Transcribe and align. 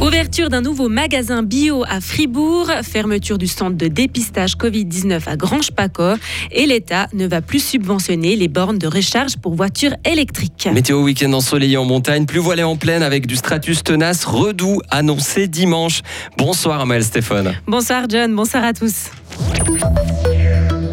Ouverture 0.00 0.48
d'un 0.48 0.62
nouveau 0.62 0.88
magasin 0.88 1.42
bio 1.42 1.84
à 1.86 2.00
Fribourg, 2.00 2.70
fermeture 2.82 3.36
du 3.36 3.46
centre 3.46 3.76
de 3.76 3.86
dépistage 3.86 4.56
Covid-19 4.56 5.28
à 5.28 5.36
Grange-Paco 5.36 6.14
et 6.50 6.64
l'État 6.64 7.08
ne 7.12 7.26
va 7.26 7.42
plus 7.42 7.62
subventionner 7.62 8.34
les 8.34 8.48
bornes 8.48 8.78
de 8.78 8.86
recharge 8.86 9.36
pour 9.36 9.54
voitures 9.54 9.94
électriques. 10.06 10.68
Météo 10.72 11.02
week-end 11.02 11.32
ensoleillé 11.34 11.76
en 11.76 11.84
montagne, 11.84 12.24
plus 12.24 12.38
voilé 12.38 12.62
en 12.62 12.76
plaine 12.76 13.02
avec 13.02 13.26
du 13.26 13.36
stratus 13.36 13.84
tenace 13.84 14.24
redoux 14.24 14.80
annoncé 14.90 15.48
dimanche. 15.48 16.00
Bonsoir 16.38 16.80
Amael 16.80 17.04
Stéphane. 17.04 17.54
Bonsoir 17.66 18.04
John, 18.08 18.34
bonsoir 18.34 18.64
à 18.64 18.72
tous. 18.72 19.10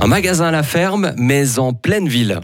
Un 0.08 0.10
magasin 0.10 0.46
à 0.46 0.52
la 0.52 0.64
ferme, 0.64 1.14
mais 1.18 1.60
en 1.60 1.74
pleine 1.74 2.08
ville. 2.08 2.40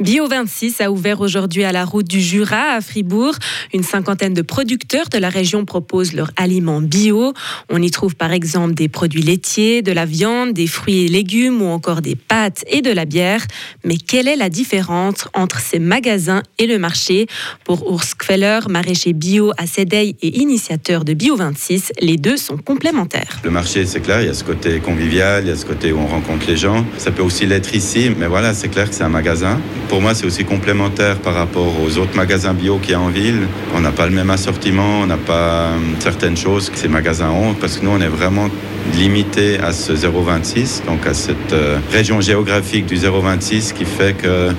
Bio 0.00 0.26
26 0.26 0.80
a 0.80 0.90
ouvert 0.90 1.20
aujourd'hui 1.20 1.62
à 1.62 1.70
la 1.70 1.84
route 1.84 2.08
du 2.08 2.20
Jura 2.20 2.72
à 2.74 2.80
Fribourg. 2.80 3.36
Une 3.72 3.84
cinquantaine 3.84 4.34
de 4.34 4.42
producteurs 4.42 5.08
de 5.10 5.18
la 5.18 5.28
région 5.28 5.64
proposent 5.64 6.12
leurs 6.12 6.32
aliments 6.36 6.80
bio. 6.80 7.32
On 7.70 7.80
y 7.80 7.92
trouve 7.92 8.16
par 8.16 8.32
exemple 8.32 8.74
des 8.74 8.88
produits 8.88 9.22
laitiers, 9.22 9.80
de 9.80 9.92
la 9.92 10.06
viande, 10.06 10.54
des 10.54 10.66
fruits 10.66 11.04
et 11.04 11.08
légumes 11.08 11.62
ou 11.62 11.66
encore 11.66 12.02
des 12.02 12.16
pâtes 12.16 12.64
et 12.66 12.82
de 12.82 12.90
la 12.90 13.04
bière. 13.04 13.46
Mais 13.84 13.96
quelle 13.96 14.26
est 14.26 14.34
la 14.34 14.48
différence 14.48 15.28
entre 15.34 15.60
ces 15.60 15.78
magasins 15.78 16.42
et 16.58 16.66
le 16.66 16.80
marché? 16.80 17.28
Pour 17.62 17.88
Urs 17.92 18.16
Kveller, 18.18 18.58
maraîcher 18.68 19.12
bio 19.12 19.52
à 19.56 19.68
Sédeil 19.68 20.16
et 20.20 20.40
initiateur 20.40 21.04
de 21.04 21.14
Bio 21.14 21.36
26, 21.36 21.92
les 22.00 22.16
deux 22.16 22.36
sont 22.36 22.56
complémentaires. 22.56 23.38
Le 23.44 23.50
marché, 23.50 23.86
c'est 23.86 24.00
clair, 24.00 24.20
il 24.20 24.26
y 24.26 24.30
a 24.30 24.34
ce 24.34 24.42
côté 24.42 24.80
convivial, 24.80 25.44
il 25.44 25.50
y 25.50 25.52
a 25.52 25.56
ce 25.56 25.64
côté 25.64 25.92
où 25.92 25.98
on 25.98 26.08
rencontre 26.08 26.48
les 26.48 26.56
gens. 26.56 26.84
Ça 27.04 27.10
peut 27.10 27.20
aussi 27.22 27.44
l'être 27.44 27.74
ici, 27.74 28.10
mais 28.18 28.26
voilà, 28.26 28.54
c'est 28.54 28.68
clair 28.68 28.88
que 28.88 28.94
c'est 28.94 29.04
un 29.04 29.10
magasin. 29.10 29.60
Pour 29.90 30.00
moi, 30.00 30.14
c'est 30.14 30.24
aussi 30.24 30.46
complémentaire 30.46 31.18
par 31.18 31.34
rapport 31.34 31.78
aux 31.82 31.98
autres 31.98 32.16
magasins 32.16 32.54
bio 32.54 32.78
qu'il 32.78 32.92
y 32.92 32.94
a 32.94 33.00
en 33.00 33.10
ville. 33.10 33.40
On 33.74 33.80
n'a 33.80 33.92
pas 33.92 34.06
le 34.06 34.12
même 34.12 34.30
assortiment, 34.30 35.00
on 35.02 35.06
n'a 35.06 35.18
pas 35.18 35.34
euh, 35.34 35.78
certaines 35.98 36.38
choses 36.38 36.70
que 36.70 36.78
ces 36.78 36.88
magasins 36.88 37.28
ont, 37.28 37.52
parce 37.52 37.76
que 37.76 37.84
nous, 37.84 37.90
on 37.90 38.00
est 38.00 38.08
vraiment 38.08 38.48
limité 38.94 39.58
à 39.58 39.72
ce 39.72 39.92
0,26, 39.92 40.86
donc 40.86 41.06
à 41.06 41.12
cette 41.12 41.52
euh, 41.52 41.78
région 41.92 42.22
géographique 42.22 42.86
du 42.86 42.96
0,26 42.96 43.74
qui 43.74 43.84
fait 43.84 44.14
que 44.14 44.52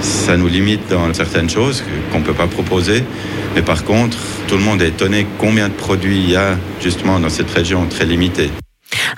ça 0.00 0.36
nous 0.36 0.46
limite 0.46 0.88
dans 0.90 1.12
certaines 1.12 1.50
choses 1.50 1.82
qu'on 2.12 2.20
ne 2.20 2.24
peut 2.24 2.34
pas 2.34 2.46
proposer. 2.46 3.02
Mais 3.56 3.62
par 3.62 3.82
contre, 3.82 4.16
tout 4.46 4.56
le 4.56 4.62
monde 4.62 4.80
est 4.80 4.90
étonné 4.90 5.26
combien 5.38 5.68
de 5.68 5.74
produits 5.74 6.18
il 6.18 6.30
y 6.30 6.36
a 6.36 6.56
justement 6.80 7.18
dans 7.18 7.30
cette 7.30 7.50
région 7.50 7.84
très 7.86 8.04
limitée. 8.04 8.50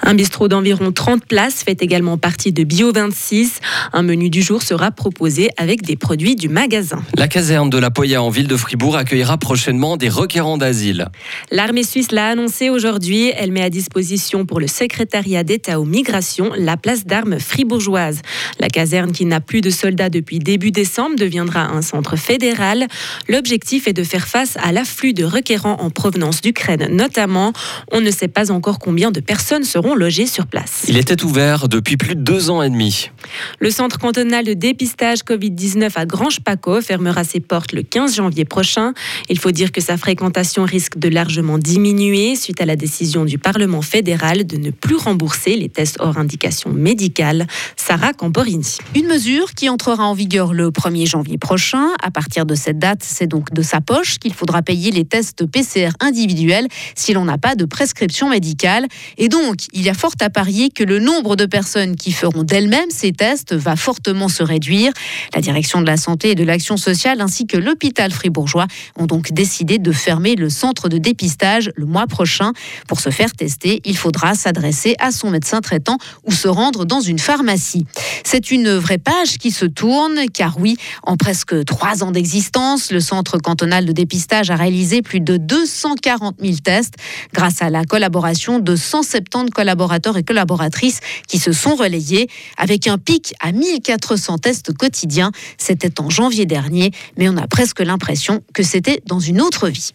Un 0.04 0.14
bistrot 0.14 0.48
d'environ 0.48 0.90
30 0.90 1.24
places 1.26 1.62
fait 1.62 1.80
également 1.80 2.18
partie 2.18 2.52
de 2.52 2.64
Bio 2.64 2.92
26. 2.92 3.60
Un 3.92 4.02
menu 4.02 4.30
du 4.30 4.42
jour 4.42 4.60
sera 4.62 4.90
proposé 4.90 5.50
avec 5.56 5.82
des 5.82 5.94
produits 5.94 6.34
du 6.34 6.48
magasin. 6.48 7.02
La 7.16 7.28
caserne 7.28 7.70
de 7.70 7.78
la 7.78 7.90
Poya 7.90 8.20
en 8.20 8.28
ville 8.28 8.48
de 8.48 8.56
Fribourg 8.56 8.96
accueillera 8.96 9.38
prochainement 9.38 9.96
des 9.96 10.08
requérants 10.08 10.58
d'asile. 10.58 11.06
L'armée 11.52 11.84
suisse 11.84 12.10
l'a 12.10 12.30
annoncé 12.30 12.68
aujourd'hui. 12.68 13.32
Elle 13.36 13.52
met 13.52 13.62
à 13.62 13.70
disposition 13.70 14.44
pour 14.44 14.58
le 14.58 14.66
secrétariat 14.66 15.44
d'État 15.44 15.78
aux 15.78 15.84
migrations 15.84 16.50
la 16.56 16.76
place 16.76 17.04
d'armes 17.06 17.38
fribourgeoise. 17.38 18.22
La 18.58 18.68
caserne 18.68 19.12
qui 19.12 19.24
n'a 19.24 19.40
plus 19.40 19.60
de 19.60 19.70
soldats 19.70 20.10
depuis 20.10 20.40
début 20.40 20.72
décembre 20.72 21.14
deviendra 21.16 21.68
un 21.68 21.80
centre 21.80 22.16
fédéral. 22.16 22.88
L'objectif 23.28 23.86
est 23.86 23.92
de 23.92 24.02
faire 24.04 24.26
face 24.26 24.56
à 24.62 24.72
l'afflux 24.72 25.14
de 25.14 25.24
requérants 25.24 25.76
en 25.80 25.90
provenance 25.90 26.40
d'Ukraine 26.40 26.88
notamment. 26.90 27.52
On 27.92 28.00
ne 28.00 28.10
sait 28.10 28.28
pas 28.28 28.50
encore 28.50 28.78
combien 28.78 29.10
de 29.10 29.20
personnes 29.20 29.64
seront 29.64 29.91
logés 29.94 30.26
sur 30.26 30.46
place. 30.46 30.84
Il 30.88 30.96
était 30.96 31.22
ouvert 31.24 31.68
depuis 31.68 31.96
plus 31.96 32.14
de 32.14 32.20
deux 32.20 32.50
ans 32.50 32.62
et 32.62 32.70
demi. 32.70 33.10
Le 33.58 33.70
centre 33.70 33.98
cantonal 33.98 34.44
de 34.44 34.54
dépistage 34.54 35.20
Covid-19 35.20 35.90
à 35.94 36.06
Grange-Paco 36.06 36.80
fermera 36.80 37.24
ses 37.24 37.40
portes 37.40 37.72
le 37.72 37.82
15 37.82 38.16
janvier 38.16 38.44
prochain. 38.44 38.92
Il 39.28 39.38
faut 39.38 39.50
dire 39.50 39.72
que 39.72 39.80
sa 39.80 39.96
fréquentation 39.96 40.64
risque 40.64 40.98
de 40.98 41.08
largement 41.08 41.58
diminuer 41.58 42.36
suite 42.36 42.60
à 42.60 42.66
la 42.66 42.76
décision 42.76 43.24
du 43.24 43.38
Parlement 43.38 43.82
fédéral 43.82 44.46
de 44.46 44.56
ne 44.56 44.70
plus 44.70 44.96
rembourser 44.96 45.56
les 45.56 45.68
tests 45.68 45.96
hors 46.00 46.18
indication 46.18 46.70
médicale. 46.70 47.46
Sarah 47.76 48.12
Camporini. 48.12 48.78
Une 48.94 49.06
mesure 49.06 49.54
qui 49.54 49.68
entrera 49.68 50.04
en 50.04 50.14
vigueur 50.14 50.52
le 50.52 50.70
1er 50.70 51.06
janvier 51.06 51.38
prochain. 51.38 51.88
À 52.02 52.10
partir 52.10 52.46
de 52.46 52.54
cette 52.54 52.78
date, 52.78 53.00
c'est 53.02 53.26
donc 53.26 53.52
de 53.52 53.62
sa 53.62 53.80
poche 53.80 54.18
qu'il 54.18 54.34
faudra 54.34 54.62
payer 54.62 54.90
les 54.90 55.04
tests 55.04 55.46
PCR 55.46 55.90
individuels 56.00 56.68
si 56.94 57.12
l'on 57.12 57.24
n'a 57.24 57.38
pas 57.38 57.54
de 57.54 57.64
prescription 57.64 58.28
médicale. 58.28 58.86
Et 59.18 59.28
donc, 59.28 59.58
il 59.72 59.82
y 59.82 59.88
a 59.88 59.94
fort 59.94 60.12
à 60.20 60.30
parier 60.30 60.70
que 60.70 60.84
le 60.84 60.98
nombre 60.98 61.36
de 61.36 61.46
personnes 61.46 61.96
qui 61.96 62.12
feront 62.12 62.42
d'elles-mêmes 62.42 62.90
ces 62.90 63.12
tests 63.12 63.54
va 63.54 63.76
fortement 63.76 64.28
se 64.28 64.42
réduire. 64.42 64.92
La 65.34 65.40
direction 65.40 65.80
de 65.80 65.86
la 65.86 65.96
santé 65.96 66.30
et 66.30 66.34
de 66.34 66.44
l'action 66.44 66.76
sociale 66.76 67.20
ainsi 67.20 67.46
que 67.46 67.56
l'hôpital 67.56 68.12
fribourgeois 68.12 68.66
ont 68.96 69.06
donc 69.06 69.32
décidé 69.32 69.78
de 69.78 69.92
fermer 69.92 70.34
le 70.34 70.50
centre 70.50 70.88
de 70.88 70.98
dépistage 70.98 71.70
le 71.76 71.86
mois 71.86 72.06
prochain. 72.06 72.52
Pour 72.86 73.00
se 73.00 73.10
faire 73.10 73.32
tester, 73.32 73.80
il 73.84 73.96
faudra 73.96 74.34
s'adresser 74.34 74.94
à 74.98 75.10
son 75.10 75.30
médecin 75.30 75.60
traitant 75.60 75.96
ou 76.24 76.32
se 76.32 76.48
rendre 76.48 76.84
dans 76.84 77.00
une 77.00 77.18
pharmacie. 77.18 77.86
C'est 78.24 78.50
une 78.50 78.74
vraie 78.74 78.98
page 78.98 79.38
qui 79.38 79.50
se 79.50 79.64
tourne, 79.64 80.26
car 80.32 80.58
oui, 80.58 80.76
en 81.02 81.16
presque 81.16 81.64
trois 81.64 82.02
ans 82.02 82.10
d'existence, 82.10 82.92
le 82.92 83.00
centre 83.00 83.38
cantonal 83.38 83.86
de 83.86 83.92
dépistage 83.92 84.50
a 84.50 84.56
réalisé 84.56 85.02
plus 85.02 85.20
de 85.20 85.36
240 85.36 86.36
000 86.40 86.56
tests 86.62 86.94
grâce 87.32 87.62
à 87.62 87.70
la 87.70 87.84
collaboration 87.84 88.58
de 88.58 88.76
170 88.76 89.61
collaborateurs 89.62 90.16
et 90.16 90.24
collaboratrices 90.24 90.98
qui 91.28 91.38
se 91.38 91.52
sont 91.52 91.76
relayés 91.76 92.26
avec 92.56 92.88
un 92.88 92.98
pic 92.98 93.32
à 93.38 93.52
1400 93.52 94.38
tests 94.38 94.76
quotidiens. 94.76 95.30
C'était 95.56 96.00
en 96.00 96.10
janvier 96.10 96.46
dernier, 96.46 96.90
mais 97.16 97.28
on 97.28 97.36
a 97.36 97.46
presque 97.46 97.78
l'impression 97.78 98.42
que 98.54 98.64
c'était 98.64 99.00
dans 99.06 99.20
une 99.20 99.40
autre 99.40 99.68
vie. 99.68 99.92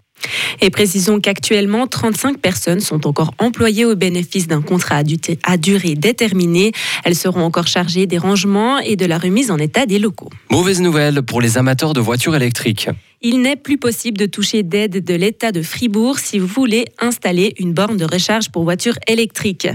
Et 0.61 0.69
précisons 0.69 1.19
qu'actuellement, 1.19 1.85
35 1.85 2.39
personnes 2.39 2.79
sont 2.79 3.06
encore 3.06 3.33
employées 3.39 3.83
au 3.83 3.95
bénéfice 3.95 4.47
d'un 4.47 4.61
contrat 4.61 5.03
à 5.44 5.57
durée 5.57 5.95
déterminée. 5.95 6.72
Elles 7.03 7.16
seront 7.16 7.44
encore 7.44 7.67
chargées 7.67 8.07
des 8.07 8.17
rangements 8.17 8.79
et 8.79 8.95
de 8.95 9.06
la 9.06 9.17
remise 9.17 9.51
en 9.51 9.57
état 9.57 9.85
des 9.85 10.00
locaux. 10.00 10.29
Mauvaise 10.50 10.81
nouvelle 10.81 11.23
pour 11.23 11.41
les 11.41 11.57
amateurs 11.57 11.94
de 11.94 12.00
voitures 12.00 12.35
électriques. 12.35 12.89
Il 13.23 13.41
n'est 13.41 13.55
plus 13.55 13.79
possible 13.79 14.16
de 14.16 14.28
toucher 14.28 14.61
d'aide 14.61 15.03
de 15.03 15.13
l'État 15.16 15.51
de 15.51 15.63
Fribourg 15.63 16.19
si 16.19 16.38
vous 16.38 16.45
voulez 16.45 16.85
installer 17.00 17.55
une 17.57 17.73
borne 17.73 17.97
de 17.97 18.05
recharge 18.05 18.50
pour 18.50 18.63
voitures 18.63 18.97
électriques. 19.07 19.67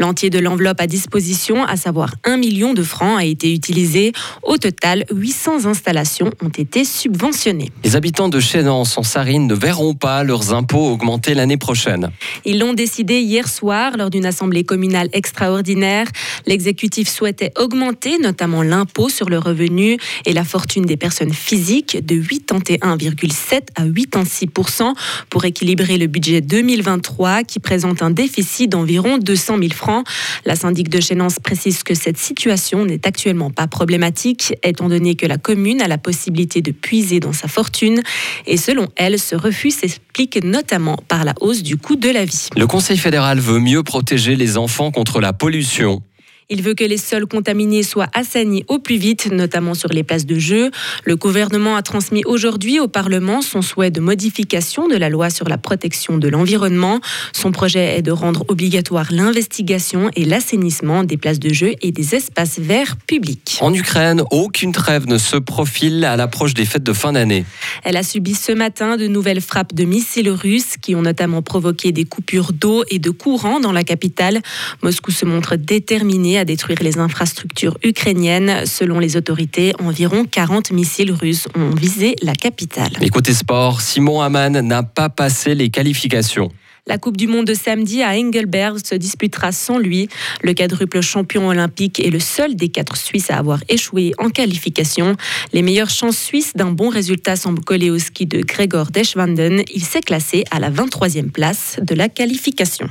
L'entier 0.00 0.30
de 0.30 0.40
l'enveloppe 0.40 0.80
à 0.80 0.88
disposition, 0.88 1.62
à 1.62 1.76
savoir 1.76 2.16
1 2.24 2.38
million 2.38 2.74
de 2.74 2.82
francs, 2.82 3.16
a 3.16 3.24
été 3.24 3.54
utilisé. 3.54 4.10
Au 4.42 4.56
total, 4.56 5.04
800 5.12 5.66
installations 5.66 6.32
ont 6.42 6.48
été 6.48 6.84
subventionnées. 6.84 7.70
Les 7.84 7.94
habitants 7.94 8.28
de 8.28 8.40
Chénance 8.40 8.98
en 8.98 9.04
Sarine 9.04 9.46
ne 9.46 9.54
verront 9.54 9.94
pas 9.94 10.24
leurs 10.24 10.52
impôts 10.52 10.90
augmenter 10.90 11.34
l'année 11.34 11.56
prochaine. 11.56 12.10
Ils 12.44 12.58
l'ont 12.58 12.74
décidé 12.74 13.20
hier 13.20 13.46
soir 13.46 13.96
lors 13.96 14.10
d'une 14.10 14.26
assemblée 14.26 14.64
communale 14.64 15.08
extraordinaire. 15.12 16.08
L'exécutif 16.46 17.08
souhaitait 17.08 17.52
augmenter 17.56 18.18
notamment 18.18 18.64
l'impôt 18.64 19.08
sur 19.08 19.28
le 19.28 19.38
revenu 19.38 19.98
et 20.26 20.32
la 20.32 20.42
fortune 20.42 20.84
des 20.84 20.96
personnes 20.96 21.32
physiques 21.32 22.04
de 22.04 22.16
81 22.16 22.87
1,7 22.96 23.62
à 23.76 23.84
86% 23.84 24.94
pour 25.30 25.44
équilibrer 25.44 25.98
le 25.98 26.06
budget 26.06 26.40
2023 26.40 27.44
qui 27.44 27.60
présente 27.60 28.02
un 28.02 28.10
déficit 28.10 28.70
d'environ 28.70 29.18
200 29.18 29.58
000 29.58 29.70
francs. 29.72 30.06
La 30.44 30.56
syndic 30.56 30.88
de 30.88 31.00
Chénance 31.00 31.38
précise 31.40 31.82
que 31.82 31.94
cette 31.94 32.18
situation 32.18 32.84
n'est 32.84 33.06
actuellement 33.06 33.50
pas 33.50 33.66
problématique 33.66 34.54
étant 34.62 34.88
donné 34.88 35.14
que 35.14 35.26
la 35.26 35.38
commune 35.38 35.82
a 35.82 35.88
la 35.88 35.98
possibilité 35.98 36.62
de 36.62 36.72
puiser 36.72 37.20
dans 37.20 37.32
sa 37.32 37.48
fortune 37.48 38.02
et 38.46 38.56
selon 38.56 38.88
elle, 38.96 39.18
ce 39.18 39.34
refus 39.34 39.70
s'explique 39.70 40.42
notamment 40.44 40.98
par 41.08 41.24
la 41.24 41.34
hausse 41.40 41.62
du 41.62 41.76
coût 41.76 41.96
de 41.96 42.08
la 42.08 42.24
vie. 42.24 42.48
Le 42.56 42.66
Conseil 42.66 42.98
fédéral 42.98 43.38
veut 43.38 43.60
mieux 43.60 43.82
protéger 43.82 44.36
les 44.36 44.56
enfants 44.56 44.90
contre 44.90 45.20
la 45.20 45.32
pollution. 45.32 46.02
Il 46.50 46.62
veut 46.62 46.72
que 46.72 46.84
les 46.84 46.96
sols 46.96 47.26
contaminés 47.26 47.82
soient 47.82 48.08
assainis 48.14 48.64
au 48.68 48.78
plus 48.78 48.96
vite, 48.96 49.30
notamment 49.30 49.74
sur 49.74 49.90
les 49.90 50.02
places 50.02 50.24
de 50.24 50.38
jeu. 50.38 50.70
Le 51.04 51.14
gouvernement 51.14 51.76
a 51.76 51.82
transmis 51.82 52.22
aujourd'hui 52.24 52.80
au 52.80 52.88
Parlement 52.88 53.42
son 53.42 53.60
souhait 53.60 53.90
de 53.90 54.00
modification 54.00 54.88
de 54.88 54.96
la 54.96 55.10
loi 55.10 55.28
sur 55.28 55.46
la 55.46 55.58
protection 55.58 56.16
de 56.16 56.26
l'environnement. 56.26 57.00
Son 57.34 57.52
projet 57.52 57.98
est 57.98 58.02
de 58.02 58.12
rendre 58.12 58.46
obligatoire 58.48 59.08
l'investigation 59.10 60.10
et 60.16 60.24
l'assainissement 60.24 61.04
des 61.04 61.18
places 61.18 61.38
de 61.38 61.52
jeu 61.52 61.74
et 61.82 61.92
des 61.92 62.14
espaces 62.14 62.58
verts 62.58 62.96
publics. 62.96 63.58
En 63.60 63.74
Ukraine, 63.74 64.22
aucune 64.30 64.72
trêve 64.72 65.06
ne 65.06 65.18
se 65.18 65.36
profile 65.36 66.02
à 66.06 66.16
l'approche 66.16 66.54
des 66.54 66.64
fêtes 66.64 66.82
de 66.82 66.94
fin 66.94 67.12
d'année. 67.12 67.44
Elle 67.84 67.98
a 67.98 68.02
subi 68.02 68.34
ce 68.34 68.52
matin 68.52 68.96
de 68.96 69.06
nouvelles 69.06 69.42
frappes 69.42 69.74
de 69.74 69.84
missiles 69.84 70.30
russes 70.30 70.78
qui 70.80 70.94
ont 70.94 71.02
notamment 71.02 71.42
provoqué 71.42 71.92
des 71.92 72.06
coupures 72.06 72.54
d'eau 72.54 72.84
et 72.88 72.98
de 72.98 73.10
courant 73.10 73.60
dans 73.60 73.72
la 73.72 73.84
capitale. 73.84 74.40
Moscou 74.82 75.10
se 75.10 75.26
montre 75.26 75.56
déterminé 75.56 76.37
à 76.38 76.44
détruire 76.44 76.78
les 76.82 76.98
infrastructures 76.98 77.76
ukrainiennes. 77.84 78.66
Selon 78.66 78.98
les 78.98 79.16
autorités, 79.16 79.72
environ 79.78 80.24
40 80.24 80.70
missiles 80.72 81.12
russes 81.12 81.48
ont 81.54 81.70
visé 81.70 82.14
la 82.22 82.32
capitale. 82.32 82.92
Et 83.00 83.08
côté 83.08 83.34
sport, 83.34 83.80
Simon 83.80 84.20
Hamann 84.20 84.60
n'a 84.60 84.82
pas 84.82 85.08
passé 85.08 85.54
les 85.54 85.70
qualifications. 85.70 86.50
La 86.88 86.96
Coupe 86.96 87.18
du 87.18 87.26
Monde 87.26 87.44
de 87.44 87.52
samedi 87.52 88.02
à 88.02 88.12
Engelberg 88.12 88.78
se 88.82 88.94
disputera 88.94 89.52
sans 89.52 89.78
lui. 89.78 90.08
Le 90.42 90.54
quadruple 90.54 91.02
champion 91.02 91.48
olympique 91.48 92.00
est 92.00 92.08
le 92.08 92.18
seul 92.18 92.56
des 92.56 92.70
quatre 92.70 92.96
Suisses 92.96 93.30
à 93.30 93.36
avoir 93.36 93.60
échoué 93.68 94.14
en 94.16 94.30
qualification. 94.30 95.14
Les 95.52 95.60
meilleures 95.60 95.90
chances 95.90 96.16
suisses 96.16 96.54
d'un 96.54 96.70
bon 96.70 96.88
résultat 96.88 97.36
semblent 97.36 97.62
coller 97.62 97.90
au 97.90 97.98
ski 97.98 98.24
de 98.24 98.40
Gregor 98.40 98.86
Deschwanden. 98.86 99.62
Il 99.74 99.84
s'est 99.84 100.00
classé 100.00 100.44
à 100.50 100.60
la 100.60 100.70
23e 100.70 101.30
place 101.30 101.76
de 101.82 101.94
la 101.94 102.08
qualification. 102.08 102.88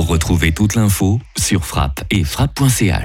Retrouvez 0.00 0.52
toute 0.52 0.76
l'info 0.76 1.20
sur 1.36 1.64
frappe 1.64 2.04
et 2.10 2.22
frappe.ch. 2.22 2.94